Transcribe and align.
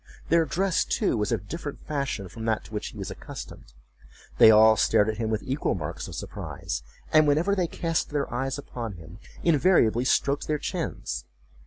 Their 0.29 0.45
dress, 0.45 0.83
too, 0.83 1.15
was 1.15 1.31
of 1.31 1.41
a 1.41 1.43
different 1.43 1.79
fashion 1.79 2.27
from 2.27 2.43
that 2.45 2.63
to 2.65 2.73
which 2.73 2.87
he 2.87 2.97
was 2.97 3.11
accustomed. 3.11 3.71
They 4.39 4.49
all 4.49 4.75
stared 4.75 5.07
at 5.09 5.17
him 5.19 5.29
with 5.29 5.43
equal 5.43 5.75
marks 5.75 6.07
of 6.07 6.15
surprise, 6.15 6.81
and 7.13 7.27
whenever 7.27 7.53
they 7.53 7.67
cast 7.67 8.09
their 8.09 8.27
eyes 8.33 8.57
upon 8.57 8.93
him, 8.93 9.19
invariably 9.43 10.05
stroked 10.05 10.47
their 10.47 10.57
chins. 10.57 11.25